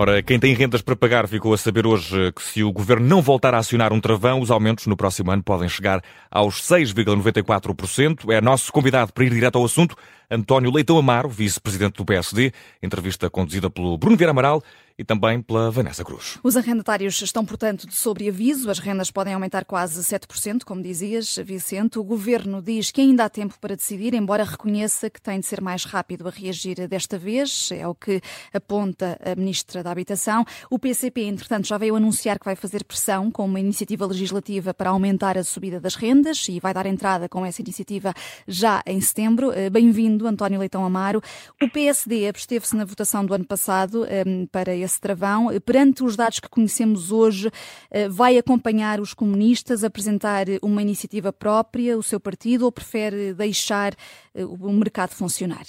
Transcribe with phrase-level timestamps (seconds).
[0.00, 3.20] Ora, quem tem rendas para pagar ficou a saber hoje que se o governo não
[3.20, 8.32] voltar a acionar um travão, os aumentos no próximo ano podem chegar aos 6,94%.
[8.32, 9.96] É nosso convidado para ir direto ao assunto,
[10.30, 14.62] António Leitão Amaro, vice-presidente do PSD, entrevista conduzida pelo Bruno Vieira Amaral
[14.98, 16.38] e também pela Vanessa Cruz.
[16.42, 18.68] Os arrendatários estão, portanto, de sobreaviso.
[18.68, 22.00] As rendas podem aumentar quase 7%, como dizias, Vicente.
[22.00, 25.60] O governo diz que ainda há tempo para decidir, embora reconheça que tem de ser
[25.60, 27.70] mais rápido a reagir desta vez.
[27.70, 28.20] É o que
[28.52, 30.44] aponta a ministra da Habitação.
[30.68, 34.90] O PCP, entretanto, já veio anunciar que vai fazer pressão com uma iniciativa legislativa para
[34.90, 38.12] aumentar a subida das rendas e vai dar entrada com essa iniciativa
[38.48, 39.52] já em setembro.
[39.52, 41.22] Eh, bem-vindo, António Leitão Amaro.
[41.62, 45.48] O PSD absteve-se na votação do ano passado ehm, para esse esse travão.
[45.64, 47.50] Perante os dados que conhecemos hoje,
[47.90, 53.92] eh, vai acompanhar os comunistas, apresentar uma iniciativa própria, o seu partido, ou prefere deixar
[54.34, 55.64] eh, o mercado funcionar?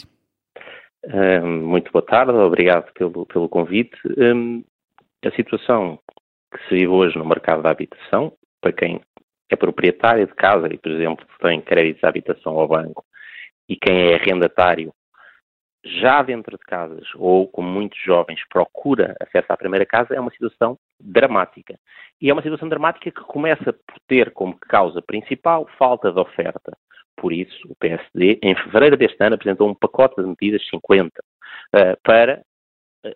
[1.43, 3.97] Muito boa tarde, obrigado pelo, pelo convite.
[5.25, 5.97] A situação
[6.51, 8.99] que se vive hoje no mercado da habitação, para quem
[9.49, 13.05] é proprietário de casa e, por exemplo, tem créditos de habitação ao banco
[13.67, 14.93] e quem é arrendatário
[15.83, 20.31] já dentro de casas ou, como muitos jovens, procura acesso à primeira casa, é uma
[20.31, 21.79] situação dramática.
[22.21, 26.77] E é uma situação dramática que começa por ter como causa principal falta de oferta.
[27.15, 31.11] Por isso, o PSD, em fevereiro deste ano, apresentou um pacote de medidas 50 uh,
[31.73, 32.41] eh, para
[33.05, 33.11] uh,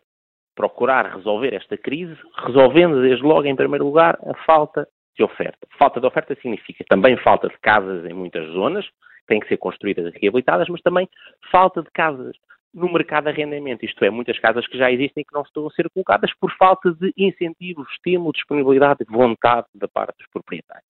[0.55, 5.67] procurar resolver esta crise, resolvendo desde logo, em primeiro lugar, a falta de oferta.
[5.77, 8.85] Falta de oferta significa também falta de casas em muitas zonas,
[9.27, 11.07] têm que ser construídas e reabilitadas, mas também
[11.51, 12.35] falta de casas
[12.73, 15.67] no mercado de arrendamento, isto é, muitas casas que já existem e que não estão
[15.67, 20.89] a ser colocadas por falta de incentivos, estímulo, disponibilidade e vontade da parte dos proprietários.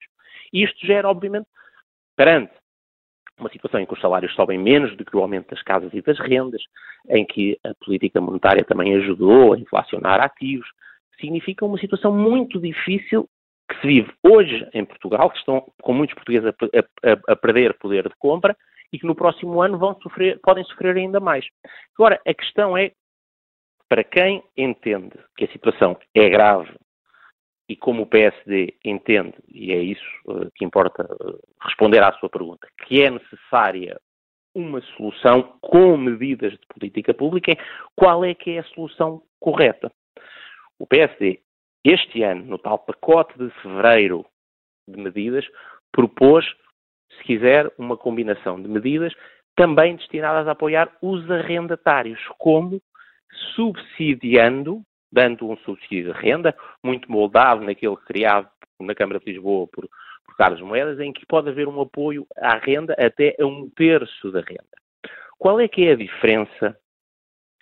[0.53, 1.47] Isto gera, obviamente,
[2.15, 2.53] perante
[3.37, 6.01] uma situação em que os salários sobem menos do que o aumento das casas e
[6.01, 6.61] das rendas,
[7.09, 10.67] em que a política monetária também ajudou a inflacionar ativos,
[11.19, 13.27] significa uma situação muito difícil
[13.69, 17.77] que se vive hoje em Portugal, que estão com muitos portugueses a, a, a perder
[17.77, 18.55] poder de compra
[18.91, 21.45] e que no próximo ano vão sofrer, podem sofrer ainda mais.
[21.97, 22.91] Agora, a questão é,
[23.89, 26.71] para quem entende que a situação é grave
[27.67, 32.29] e como o PSD entende, e é isso uh, que importa uh, responder à sua
[32.29, 33.99] pergunta, que é necessária
[34.53, 37.55] uma solução com medidas de política pública,
[37.95, 39.91] qual é que é a solução correta?
[40.77, 41.39] O PSD,
[41.83, 44.25] este ano, no tal pacote de fevereiro
[44.87, 45.45] de medidas,
[45.91, 46.45] propôs
[47.17, 49.13] se quiser, uma combinação de medidas
[49.55, 52.81] também destinadas a apoiar os arrendatários, como
[53.55, 58.49] subsidiando, dando um subsídio de renda, muito moldado naquele criado
[58.79, 59.87] na Câmara de Lisboa por,
[60.25, 64.31] por Carlos Moedas, em que pode haver um apoio à renda até a um terço
[64.31, 64.65] da renda.
[65.37, 66.77] Qual é que é a diferença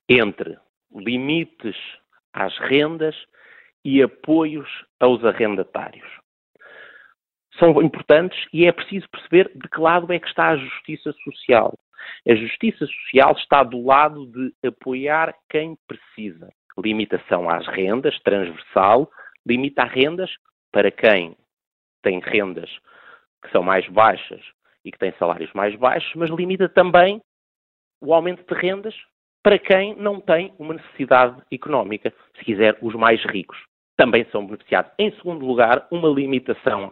[0.07, 0.57] entre
[0.93, 1.75] limites
[2.33, 3.15] às rendas
[3.83, 4.67] e apoios
[4.99, 6.21] aos arrendatários?
[7.61, 11.77] são importantes e é preciso perceber de que lado é que está a justiça social.
[12.27, 16.51] A justiça social está do lado de apoiar quem precisa.
[16.77, 19.11] Limitação às rendas, transversal,
[19.45, 20.31] limita as rendas
[20.71, 21.37] para quem
[22.01, 22.69] tem rendas
[23.43, 24.41] que são mais baixas
[24.83, 27.21] e que tem salários mais baixos, mas limita também
[28.01, 28.95] o aumento de rendas
[29.43, 32.11] para quem não tem uma necessidade económica.
[32.37, 33.57] Se quiser, os mais ricos
[33.97, 34.91] também são beneficiados.
[34.97, 36.91] Em segundo lugar, uma limitação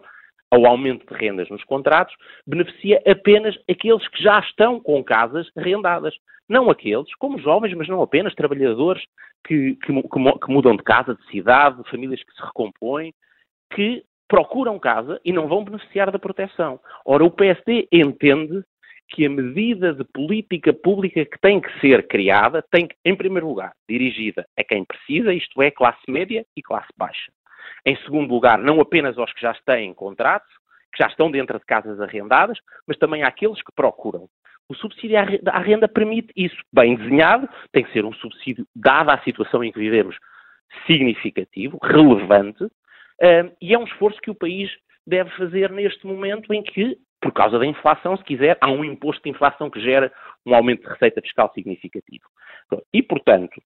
[0.52, 2.16] ao aumento de rendas nos contratos,
[2.46, 6.14] beneficia apenas aqueles que já estão com casas arrendadas.
[6.48, 9.04] Não aqueles, como jovens, mas não apenas, trabalhadores
[9.46, 13.14] que, que, que mudam de casa, de cidade, de famílias que se recompõem,
[13.74, 16.80] que procuram casa e não vão beneficiar da proteção.
[17.06, 18.64] Ora, o PSD entende
[19.10, 23.48] que a medida de política pública que tem que ser criada tem que, em primeiro
[23.48, 27.32] lugar, dirigida a quem precisa, isto é, classe média e classe baixa.
[27.86, 30.48] Em segundo lugar, não apenas aos que já têm contrato,
[30.94, 32.58] que já estão dentro de casas arrendadas,
[32.88, 34.28] mas também àqueles que procuram.
[34.68, 39.24] O subsídio à renda permite isso, bem desenhado, tem que ser um subsídio, dada a
[39.24, 40.16] situação em que vivemos,
[40.86, 42.68] significativo, relevante,
[43.62, 44.70] e é um esforço que o país
[45.06, 49.24] deve fazer neste momento em que, por causa da inflação, se quiser, há um imposto
[49.24, 50.12] de inflação que gera
[50.46, 52.26] um aumento de receita fiscal significativo.
[52.94, 53.62] E, portanto,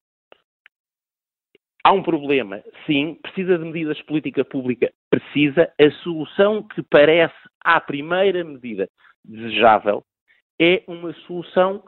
[1.85, 5.73] Há um problema, sim, precisa de medidas de política pública, precisa.
[5.81, 8.89] A solução que parece à primeira medida
[9.25, 10.05] desejável
[10.61, 11.83] é uma solução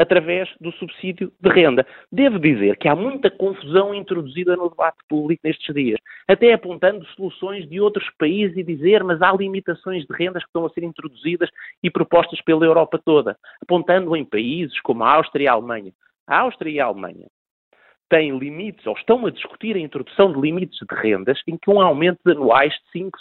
[0.00, 1.86] através do subsídio de renda.
[2.10, 7.68] Devo dizer que há muita confusão introduzida no debate público nestes dias, até apontando soluções
[7.68, 11.50] de outros países e dizer, mas há limitações de rendas que estão a ser introduzidas
[11.82, 15.92] e propostas pela Europa toda, apontando em países como a Áustria e a Alemanha.
[16.26, 17.26] A Áustria e a Alemanha
[18.08, 21.80] têm limites, ou estão a discutir a introdução de limites de rendas em que um
[21.80, 23.18] aumento de anuais de 5,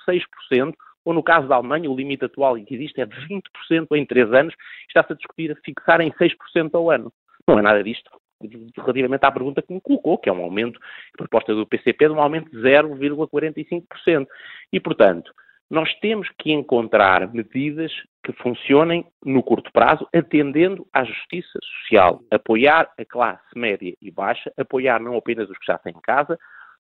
[0.52, 0.74] 6%,
[1.10, 4.32] ou no caso da Alemanha, o limite atual que existe é de 20% em 3
[4.32, 4.54] anos,
[4.88, 7.12] está-se a discutir a fixar em 6% ao ano.
[7.48, 8.12] Não é nada disto
[8.78, 10.80] relativamente à pergunta que me colocou, que é um aumento,
[11.18, 14.28] proposta do PCP de um aumento de 0,45%.
[14.72, 15.34] E, portanto,
[15.68, 17.92] nós temos que encontrar medidas
[18.24, 24.54] que funcionem no curto prazo, atendendo à justiça social, apoiar a classe média e baixa,
[24.56, 26.38] apoiar não apenas os que já têm casa,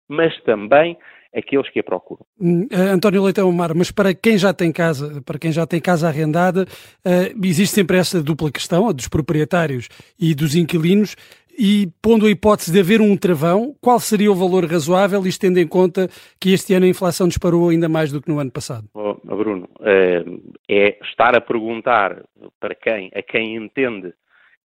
[0.09, 0.97] mas também
[1.33, 2.25] aqueles que a procuram.
[2.41, 6.07] Uh, António Leitão Mar, mas para quem já tem casa, para quem já tem casa
[6.07, 9.87] arrendada, uh, existe sempre essa dupla questão, a dos proprietários
[10.19, 11.15] e dos inquilinos,
[11.57, 15.59] e pondo a hipótese de haver um travão, qual seria o valor razoável, isto tendo
[15.59, 16.07] em conta
[16.39, 18.87] que este ano a inflação disparou ainda mais do que no ano passado?
[18.93, 20.23] Oh, Bruno, é,
[20.69, 22.23] é estar a perguntar
[22.61, 24.13] para quem, a quem entende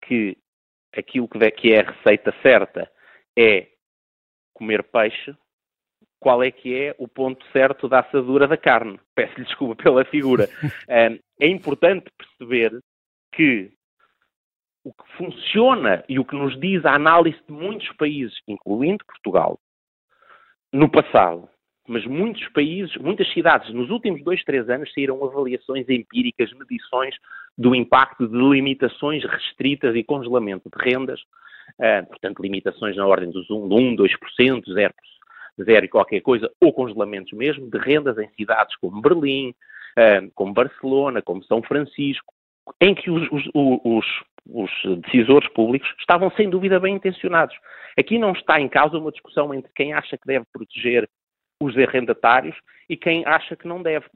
[0.06, 0.36] que
[0.94, 2.90] aquilo que é a receita certa
[3.38, 3.68] é
[4.62, 5.34] comer peixe,
[6.20, 9.00] qual é que é o ponto certo da assadura da carne.
[9.12, 10.48] Peço-lhe desculpa pela figura.
[11.40, 12.78] É importante perceber
[13.34, 13.72] que
[14.84, 19.58] o que funciona e o que nos diz a análise de muitos países, incluindo Portugal,
[20.72, 21.48] no passado,
[21.88, 27.16] mas muitos países, muitas cidades, nos últimos dois, três anos, saíram avaliações empíricas, medições
[27.58, 31.20] do impacto de limitações restritas e congelamento de rendas,
[32.08, 34.92] portanto, limitações na ordem dos 1, 1 2%, 0%,
[35.60, 39.50] 0 e qualquer coisa, ou congelamentos mesmo, de rendas em cidades como Berlim,
[39.98, 42.32] uh, como Barcelona, como São Francisco,
[42.80, 44.06] em que os, os, os,
[44.48, 47.56] os decisores públicos estavam sem dúvida bem intencionados.
[47.98, 51.08] Aqui não está em causa uma discussão entre quem acha que deve proteger
[51.60, 52.56] os arrendatários
[52.88, 54.06] e quem acha que não deve,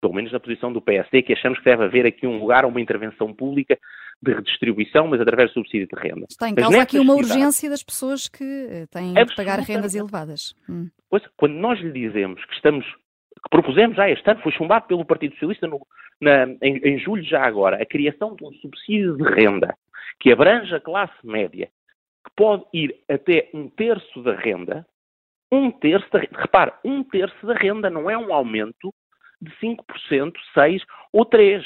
[0.00, 2.68] pelo menos na posição do PSD, que achamos que deve haver aqui um lugar a
[2.68, 3.78] uma intervenção pública
[4.22, 6.26] de redistribuição, mas através do subsídio de renda.
[6.30, 10.54] Está em causa aqui uma urgência das pessoas que eh, têm de pagar rendas elevadas.
[10.68, 10.88] Hum.
[11.10, 12.86] Pois, quando nós lhe dizemos que estamos
[13.42, 15.84] que propusemos já este ano, foi chumbado pelo Partido Socialista no,
[16.20, 19.76] na, em, em, julho já agora, a criação de um subsídio de renda
[20.20, 21.68] que abrange a classe média,
[22.24, 24.86] que pode ir até um terço da renda,
[25.50, 28.94] um terço da renda, repare, um terço da renda não é um aumento
[29.40, 30.82] de 5%, 6%
[31.12, 31.64] ou 3%.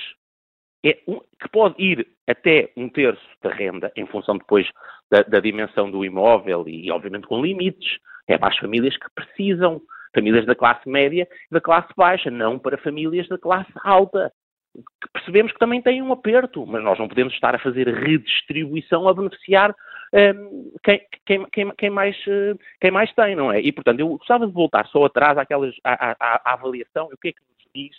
[0.86, 4.68] É um, que pode ir até um terço da renda, em função depois
[5.10, 7.98] da, da dimensão do imóvel e, obviamente, com limites.
[8.28, 9.82] É para as famílias que precisam
[10.14, 14.32] famílias da classe média e da classe baixa, não para famílias da classe alta.
[14.74, 19.08] Que percebemos que também têm um aperto, mas nós não podemos estar a fazer redistribuição
[19.08, 19.74] a beneficiar
[20.12, 23.60] um, quem, quem, quem, quem, mais, uh, quem mais tem, não é?
[23.60, 27.18] E, portanto, eu gostava de voltar só atrás àquelas, à, à, à avaliação, e o
[27.18, 27.96] que é que nos diz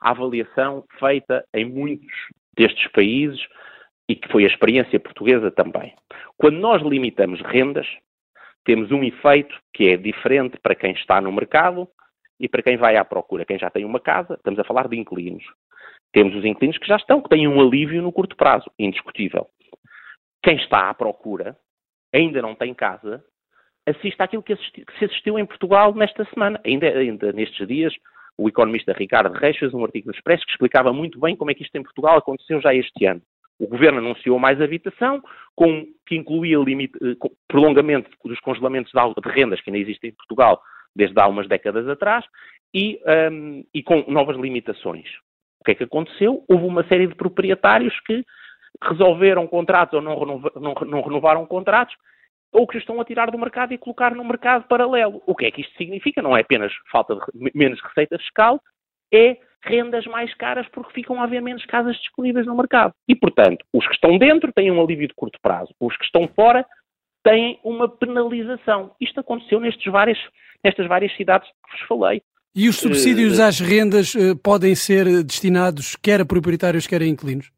[0.00, 2.12] a avaliação feita em muitos
[2.56, 3.40] destes países
[4.08, 5.94] e que foi a experiência portuguesa também.
[6.36, 7.86] Quando nós limitamos rendas,
[8.64, 11.88] temos um efeito que é diferente para quem está no mercado
[12.38, 13.44] e para quem vai à procura.
[13.44, 15.44] Quem já tem uma casa, estamos a falar de inquilinos.
[16.12, 19.48] Temos os inquilinos que já estão, que têm um alívio no curto prazo, indiscutível.
[20.42, 21.56] Quem está à procura,
[22.12, 23.24] ainda não tem casa,
[23.86, 26.60] assiste àquilo que, assisti, que se assistiu em Portugal nesta semana.
[26.64, 27.94] Ainda, ainda nestes dias,
[28.38, 31.62] o economista Ricardo fez um artigo no Expresso que explicava muito bem como é que
[31.62, 33.22] isto em Portugal aconteceu já este ano.
[33.58, 35.22] O governo anunciou mais habitação,
[35.54, 37.16] com, que incluía limite, eh,
[37.48, 40.60] prolongamento dos congelamentos de rendas que ainda existem em Portugal
[40.94, 42.24] desde há umas décadas atrás,
[42.74, 45.06] e, um, e com novas limitações.
[45.60, 46.44] O que é que aconteceu?
[46.48, 48.24] Houve uma série de proprietários que
[48.82, 51.94] resolveram contratos ou não, não, não renovaram contratos,
[52.56, 55.22] ou que estão a tirar do mercado e colocar no mercado paralelo.
[55.26, 56.22] O que é que isto significa?
[56.22, 57.20] Não é apenas falta de
[57.54, 58.58] menos receita fiscal,
[59.12, 62.94] é rendas mais caras porque ficam a haver menos casas disponíveis no mercado.
[63.06, 66.26] E, portanto, os que estão dentro têm um alívio de curto prazo, os que estão
[66.34, 66.64] fora
[67.22, 68.92] têm uma penalização.
[68.98, 70.18] Isto aconteceu nestes várias,
[70.64, 72.22] nestas várias cidades que vos falei.
[72.54, 77.06] E os subsídios uh, às rendas uh, podem ser destinados quer a proprietários, quer a
[77.06, 77.50] inquilinos?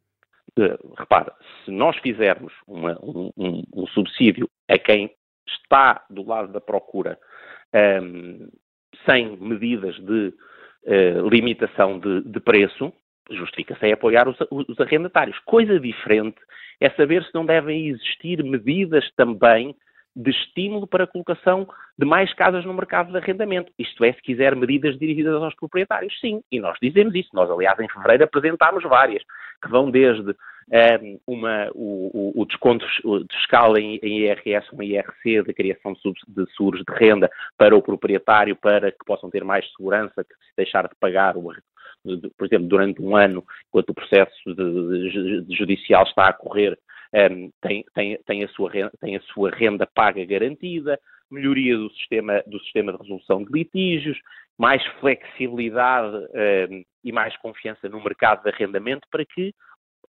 [0.59, 1.33] Uh, repara,
[1.65, 5.15] se nós fizermos uma, um, um, um, subsídio a quem
[5.47, 7.17] está do lado da procura
[7.73, 8.49] um, ehm,
[9.07, 10.35] sem medidas de
[10.91, 12.93] eh, limitação de, de preço,
[13.31, 15.39] justifica-se é apoiar os, os, arrendatários.
[15.41, 16.39] Coisa diferente
[16.81, 19.77] é saber se não devem existir medidas também
[20.19, 23.73] de estímulo para a colocação de mais casas no mercado de arrendamento.
[23.79, 26.43] Isto é, se quiser, medidas dirigidas aos proprietários, sim.
[26.51, 27.29] E nós dizemos isso.
[27.33, 29.23] Nós, aliás, em fevereiro apresentámos várias,
[29.63, 30.35] que vão desde um,
[30.73, 32.85] eh, uma, o, o, desconto
[33.31, 37.83] fiscal em, em IRS ou IRC, da criação de, de seguros de renda para o
[37.83, 41.53] proprietário, para que possam ter mais segurança, que se deixar de pagar o,
[42.37, 46.77] por exemplo, durante um ano, enquanto o processo de, de, de judicial está a correr,
[47.15, 50.99] um, tem, tem, tem, a sua renda, tem a sua renda paga garantida,
[51.31, 54.19] melhoria do sistema, do sistema de resolução de litígios,
[54.59, 56.17] mais flexibilidade
[56.71, 59.55] um, e mais confiança no mercado de arrendamento para que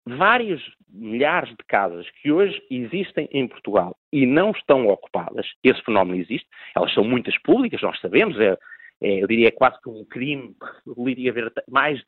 [0.06, 6.22] várias milhares de casas que hoje existem em Portugal e não estão ocupadas, esse fenómeno
[6.22, 8.58] existe, elas são muitas públicas, nós sabemos, é,
[9.02, 10.56] é, eu diria é quase que um crime
[11.30, 12.00] haver mais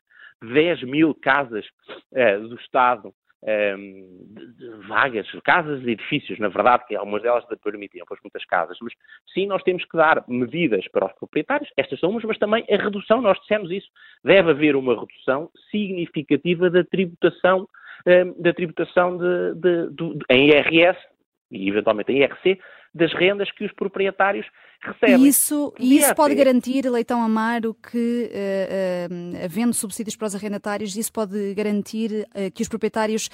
[0.42, 1.66] de 10 mil casas
[2.14, 3.14] é, do Estado
[3.46, 4.26] um,
[4.58, 8.94] de vagas, casas e edifícios, na verdade, que algumas delas permitiam, pois muitas casas, mas
[9.34, 12.78] sim, nós temos que dar medidas para os proprietários, estas são umas, mas também a
[12.78, 13.88] redução, nós dissemos isso,
[14.24, 17.68] deve haver uma redução significativa da tributação,
[18.08, 20.98] um, da tributação de, de, de, em IRS
[21.52, 22.60] e eventualmente em IRC,
[22.96, 24.46] das rendas que os proprietários
[24.82, 25.26] recebem.
[25.26, 30.36] E isso, e isso pode garantir, Leitão Amaro, que, uh, uh, havendo subsídios para os
[30.36, 33.30] arrendatários, isso pode garantir uh, que os proprietários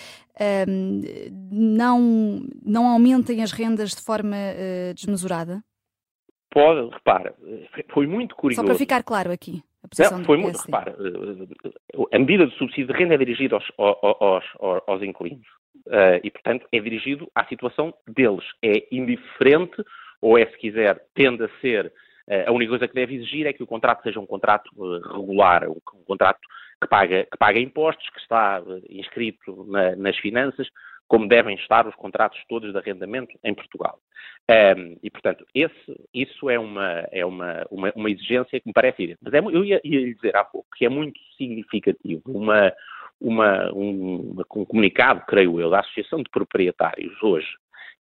[1.51, 4.35] não, não aumentem as rendas de forma
[4.95, 5.61] desmesurada?
[6.49, 7.35] Pode, repara,
[7.93, 8.61] foi muito curioso.
[8.61, 9.61] Só para ficar claro aqui.
[9.99, 10.95] Não, foi muito, repara,
[12.11, 15.45] a medida de subsídio de renda é dirigida aos, aos, aos, aos inquilinos.
[15.87, 18.45] Uh, e, portanto, é dirigido à situação deles.
[18.61, 19.83] É indiferente,
[20.21, 21.87] ou é, se quiser, tende a ser.
[22.27, 25.19] Uh, a única coisa que deve exigir é que o contrato seja um contrato uh,
[25.19, 26.39] regular, um, um, contrato
[26.81, 30.67] que paga, que paga impostos, que está inscrito na, nas finanças,
[31.07, 33.99] como devem estar os contratos todos de arrendamento em Portugal.
[34.49, 39.17] Um, e, portanto, esse, isso é, uma, é uma, uma, uma, exigência que me parece.
[39.21, 42.71] Mas é, eu ia, ia dizer há pouco que é muito significativo uma,
[43.21, 47.47] uma, um, um comunicado, creio eu, da Associação de Proprietários hoje,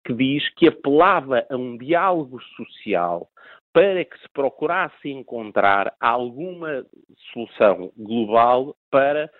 [0.04, 3.28] que diz que apelava a um diálogo social
[3.72, 6.84] para que se procurasse encontrar alguma
[7.32, 9.30] solução global para,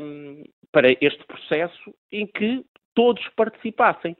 [0.00, 0.42] um,
[0.72, 2.64] para este processo em que
[2.94, 4.16] todos participassem.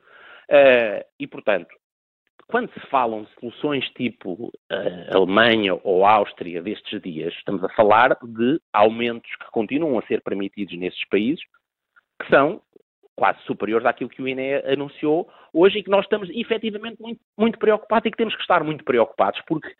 [0.48, 1.74] Uh, e, portanto,
[2.46, 8.16] quando se falam de soluções tipo uh, Alemanha ou Áustria destes dias, estamos a falar
[8.22, 11.42] de aumentos que continuam a ser permitidos nesses países,
[12.20, 12.60] que são
[13.16, 17.58] quase superiores àquilo que o INE anunciou hoje e que nós estamos efetivamente muito, muito
[17.58, 19.72] preocupados e que temos que estar muito preocupados, porque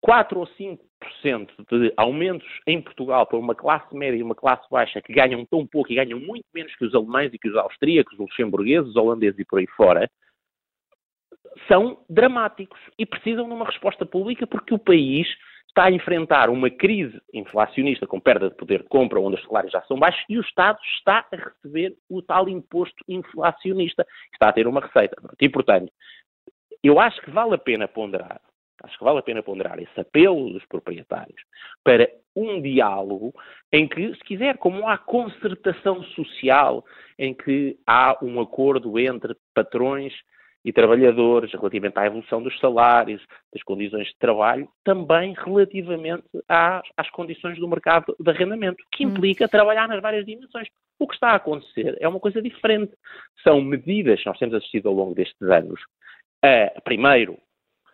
[0.00, 5.00] 4 ou 5% de aumentos em Portugal para uma classe média e uma classe baixa
[5.00, 8.12] que ganham tão pouco e ganham muito menos que os alemães e que os austríacos,
[8.12, 10.10] os luxemburgueses, os holandeses e por aí fora,
[11.68, 15.26] são dramáticos e precisam de uma resposta pública porque o país
[15.74, 19.72] está a enfrentar uma crise inflacionista com perda de poder de compra, onde os salários
[19.72, 24.52] já são baixos, e o Estado está a receber o tal imposto inflacionista, está a
[24.52, 25.16] ter uma receita.
[25.40, 25.92] E, portanto,
[26.80, 28.40] eu acho que vale a pena ponderar,
[28.84, 31.42] acho que vale a pena ponderar esse apelo dos proprietários
[31.82, 33.34] para um diálogo
[33.72, 36.84] em que, se quiser, como há concertação social,
[37.18, 40.12] em que há um acordo entre patrões
[40.64, 47.10] e trabalhadores relativamente à evolução dos salários, das condições de trabalho, também relativamente às, às
[47.10, 49.10] condições do mercado de arrendamento, que hum.
[49.10, 50.68] implica trabalhar nas várias dimensões.
[50.98, 52.92] O que está a acontecer é uma coisa diferente.
[53.42, 55.80] São medidas que nós temos assistido ao longo destes anos.
[56.44, 57.36] Uh, primeiro,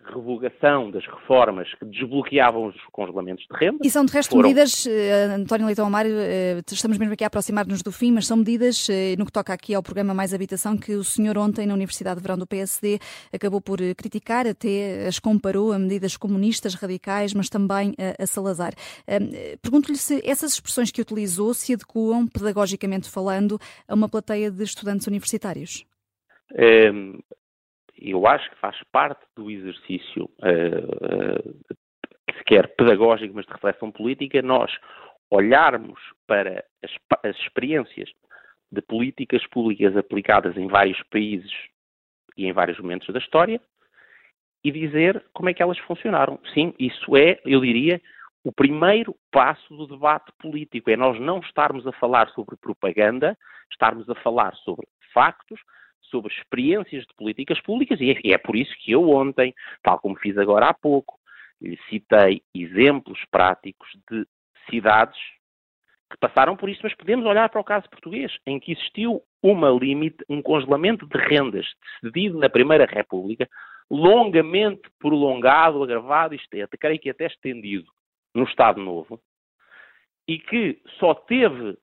[0.04, 3.78] revogação das reformas que desbloqueavam os congelamentos de renda.
[3.82, 4.48] E são, de resto, foram...
[4.48, 4.90] medidas, uh,
[5.36, 8.92] António Leitão Amar, uh, estamos mesmo aqui a aproximar-nos do fim, mas são medidas, uh,
[9.18, 12.22] no que toca aqui ao programa Mais Habitação, que o senhor ontem, na Universidade de
[12.22, 12.98] Verão do PSD,
[13.32, 18.72] acabou por criticar, até as comparou a medidas comunistas radicais, mas também a Salazar.
[19.62, 25.06] Pergunto-lhe se essas expressões que utilizou se adequam, pedagogicamente falando, a uma plateia de estudantes
[25.06, 25.84] universitários.
[28.00, 31.74] Eu acho que faz parte do exercício, uh, uh,
[32.36, 34.70] se quer pedagógico, mas de reflexão política, nós
[35.30, 36.90] olharmos para as,
[37.22, 38.10] as experiências
[38.70, 41.52] de políticas públicas aplicadas em vários países
[42.36, 43.60] e em vários momentos da história
[44.62, 46.38] e dizer como é que elas funcionaram.
[46.52, 48.00] Sim, isso é, eu diria,
[48.44, 50.90] o primeiro passo do debate político.
[50.90, 53.36] É nós não estarmos a falar sobre propaganda,
[53.70, 55.60] estarmos a falar sobre factos,
[56.10, 60.16] sobre experiências de políticas públicas e é, é por isso que eu ontem, tal como
[60.16, 61.18] fiz agora há pouco,
[61.60, 64.26] lhe citei exemplos práticos de
[64.68, 65.18] cidades
[66.10, 69.22] que passaram por isso, mas podemos olhar para o caso português, em que existiu
[69.80, 71.66] limite, um congelamento de rendas
[72.02, 73.48] decidido na Primeira República,
[73.88, 77.90] longamente prolongado, agravado, isto é, creio que até estendido
[78.34, 79.20] no Estado Novo,
[80.26, 81.76] e que só teve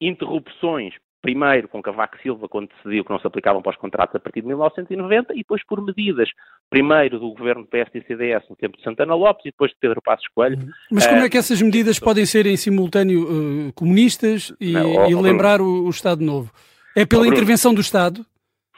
[0.00, 4.20] interrupções primeiro com Cavaco Silva, quando decidiu que não se aplicavam para os contratos a
[4.20, 6.28] partir de 1990, e depois por medidas,
[6.68, 10.02] primeiro do governo PS e CDS no tempo de Santana Lopes, e depois de Pedro
[10.02, 10.58] Passos Coelho.
[10.90, 15.14] Mas como é que essas medidas podem ser em simultâneo uh, comunistas e, não, e
[15.14, 16.52] lembrar o, o, Estado Novo?
[16.96, 18.26] É pela oh, intervenção do Estado?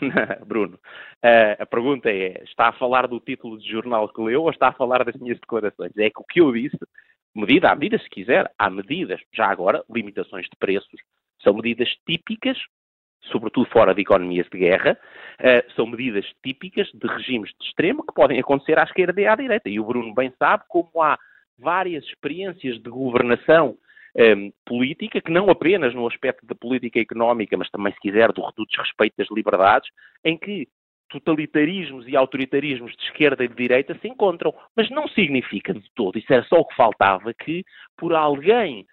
[0.47, 4.51] Bruno, uh, a pergunta é: está a falar do título de jornal que leu ou
[4.51, 5.93] está a falar das minhas declarações?
[5.97, 6.79] É que o que eu disse,
[7.35, 11.01] medida à medida, se quiser, há medidas, já agora, limitações de preços,
[11.45, 12.59] são medidas típicas,
[13.31, 14.99] sobretudo fora de economias de guerra,
[15.41, 19.37] uh, são medidas típicas de regimes de extremo que podem acontecer à esquerda e à
[19.37, 19.69] direita.
[19.69, 21.17] E o Bruno bem sabe como há
[21.59, 23.77] várias experiências de governação
[24.17, 28.33] um, ehm, política, que não apenas no aspecto da política económica, mas também, se quiser,
[28.33, 29.89] do, do desrespeito das liberdades,
[30.25, 30.69] em que
[31.09, 34.53] totalitarismos e autoritarismos de esquerda e de direita se encontram.
[34.77, 37.65] Mas não significa de todo, isso era só o que faltava, que
[37.97, 38.87] por alguém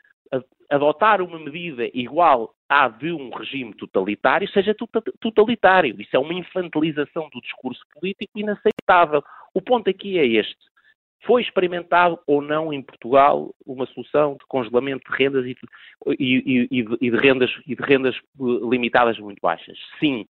[0.71, 4.73] adotar uma medida igual à de um regime totalitário seja
[5.19, 5.99] totalitário.
[5.99, 9.21] Isso é uma infantilização do discurso político inaceitável.
[9.53, 10.71] O ponto aqui é este.
[11.25, 15.55] Foi experimentado ou não em Portugal uma solução de congelamento de rendas e,
[16.17, 19.77] e, e, e, de, rendas, de rendas eh, limitadas muito baixas?
[19.99, 20.25] Sim,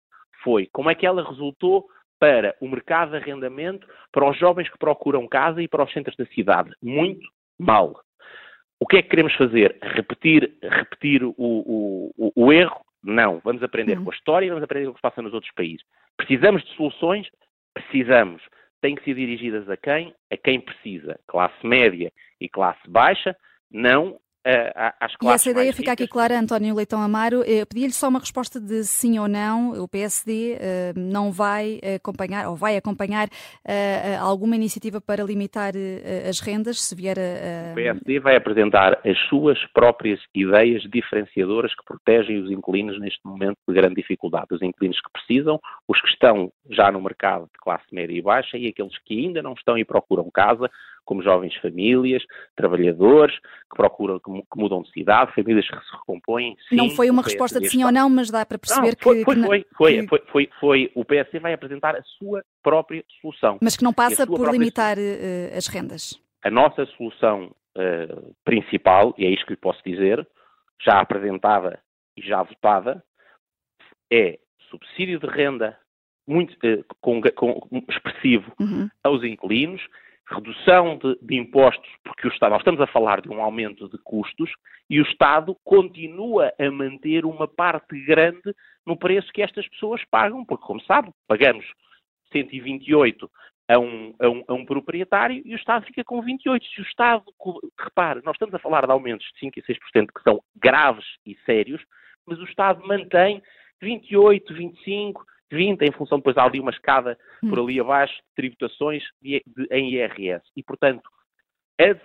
[0.43, 0.67] foi.
[0.73, 1.87] Como é que ela resultou
[2.19, 6.17] para o mercado de arrendamento, para os jovens que procuram casa e para os centros
[6.17, 6.71] da cidade?
[6.81, 7.29] Muito
[7.59, 8.01] mal.
[8.81, 9.77] O que é que queremos fazer?
[9.83, 12.81] Repetir, repetir o, o, o erro?
[13.03, 13.41] Não.
[13.45, 14.05] Vamos aprender hum.
[14.05, 15.85] com a história e vamos aprender com o que se passa nos outros países.
[16.17, 17.29] Precisamos de soluções?
[17.75, 18.43] Precisamos
[18.81, 20.15] têm que ser dirigidas a quem?
[20.31, 21.19] A quem precisa.
[21.27, 23.37] Classe média e classe baixa,
[23.71, 24.19] não
[25.01, 27.43] às classes E essa ideia fica aqui clara, António Leitão Amaro.
[27.43, 29.73] Eu pedi-lhe só uma resposta de sim ou não.
[29.83, 35.73] O PSD eh, não vai acompanhar, ou vai acompanhar uh, alguma iniciativa para limitar
[36.29, 37.73] as rendas, se vier a...
[37.73, 43.59] O PSD vai apresentar as suas próprias ideias diferenciadoras que protegem os inquilinos neste momento
[43.67, 44.47] de grande dificuldade.
[44.51, 48.57] Os inquilinos que precisam, os que estão já no mercado de classe média e baixa
[48.57, 50.71] e aqueles que ainda não estão e procuram casa,
[51.09, 52.23] como jovens famílias,
[52.55, 53.35] trabalhadores
[53.71, 56.55] que procuram, que, mudam de cidade, famílias que se recompõem.
[56.69, 59.17] Sim, não foi uma resposta de sim ou não, mas dá para perceber não, foi,
[59.17, 63.03] que, foi, que, foi, foi, foi, foi, foi, o PSD vai apresentar a sua própria
[63.23, 63.57] solução.
[63.63, 66.21] Mas que não passa por limitar uh, as rendas.
[66.45, 70.29] A nossa solução uh, principal, e é isto que lhe posso dizer,
[70.79, 71.81] já apresentada
[72.19, 73.03] e já votada,
[74.13, 74.39] é
[74.71, 75.75] subsídio de renda
[76.27, 78.91] muito uh, com, com, expressivo uhum.
[79.03, 79.81] aos inquilinos,
[80.31, 83.99] redução de, de, impostos, porque o Estado, nós estamos a falar de um aumento de
[83.99, 84.51] custos
[84.89, 88.55] e o Estado continua a manter uma parte grande
[88.87, 91.65] no preço que estas pessoas pagam, porque, como sabe, pagamos
[92.33, 93.31] 128
[93.69, 96.65] a um, a um, a um proprietário e o Estado fica com 28.
[96.67, 97.25] Se o Estado,
[97.79, 101.37] repare, nós estamos a falar de aumentos de 5 e 6% que são graves e
[101.47, 101.83] sérios,
[102.27, 103.43] mas o Estado mantém
[103.81, 105.25] 28, 25,
[105.57, 107.65] 20, em função depois há ali uma escada por hum.
[107.65, 110.43] ali abaixo, de tributações de, de, em IRS.
[110.57, 111.09] E, portanto,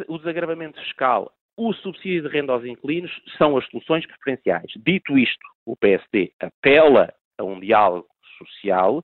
[0.08, 4.72] o desagravamento fiscal, o subsídio de renda aos inquilinos são as soluções preferenciais.
[4.78, 9.04] Dito isto, o PSD apela a um diálogo social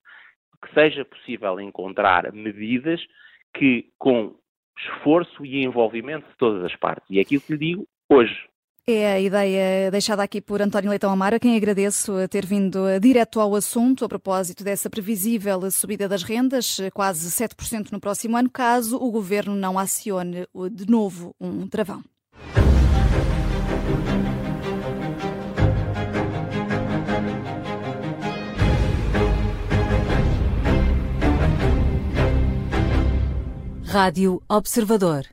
[0.63, 3.01] que seja possível encontrar medidas
[3.53, 4.35] que, com
[4.77, 7.09] esforço e envolvimento de todas as partes.
[7.09, 8.48] E é aquilo que lhe digo hoje.
[8.91, 13.39] É a ideia deixada aqui por António Leitão Amaro, a quem agradeço ter vindo direto
[13.39, 18.97] ao assunto a propósito dessa previsível subida das rendas, quase 7% no próximo ano, caso
[18.97, 22.03] o governo não acione de novo um travão.
[33.85, 35.27] Rádio Observador.